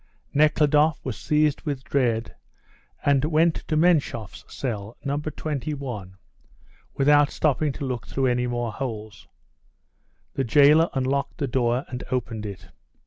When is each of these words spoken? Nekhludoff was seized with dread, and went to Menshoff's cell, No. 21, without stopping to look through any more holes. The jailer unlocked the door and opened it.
Nekhludoff 0.33 1.05
was 1.05 1.15
seized 1.15 1.61
with 1.61 1.83
dread, 1.83 2.35
and 3.05 3.23
went 3.23 3.57
to 3.67 3.77
Menshoff's 3.77 4.43
cell, 4.51 4.97
No. 5.05 5.19
21, 5.19 6.15
without 6.95 7.29
stopping 7.29 7.71
to 7.73 7.85
look 7.85 8.07
through 8.07 8.25
any 8.25 8.47
more 8.47 8.71
holes. 8.71 9.27
The 10.33 10.43
jailer 10.43 10.89
unlocked 10.95 11.37
the 11.37 11.45
door 11.45 11.85
and 11.87 12.03
opened 12.09 12.47
it. 12.47 12.69